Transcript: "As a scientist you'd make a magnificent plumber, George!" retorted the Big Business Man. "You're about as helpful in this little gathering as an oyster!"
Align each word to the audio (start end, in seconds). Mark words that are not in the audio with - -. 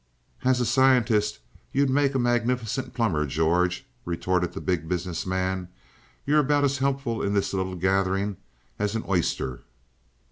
"As 0.43 0.59
a 0.59 0.65
scientist 0.65 1.37
you'd 1.71 1.87
make 1.91 2.15
a 2.15 2.17
magnificent 2.17 2.95
plumber, 2.95 3.27
George!" 3.27 3.85
retorted 4.03 4.53
the 4.53 4.59
Big 4.59 4.89
Business 4.89 5.27
Man. 5.27 5.67
"You're 6.25 6.39
about 6.39 6.63
as 6.63 6.79
helpful 6.79 7.21
in 7.21 7.35
this 7.35 7.53
little 7.53 7.75
gathering 7.75 8.37
as 8.79 8.95
an 8.95 9.03
oyster!" 9.07 9.61